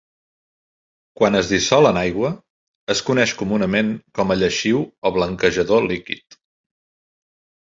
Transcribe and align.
Quan 1.19 1.39
es 1.39 1.51
dissol 1.51 1.89
en 1.89 1.99
aigua, 2.01 2.31
es 2.95 3.03
coneix 3.09 3.35
comunament 3.43 3.93
com 4.21 4.33
a 4.33 4.39
lleixiu 4.45 4.83
o 5.11 5.15
blanquejador 5.19 5.89
líquid. 5.93 6.41